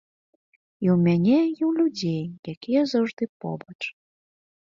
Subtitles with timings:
[0.83, 2.23] І ў мяне, і ў людзей,
[2.55, 3.77] якія заўжды побач.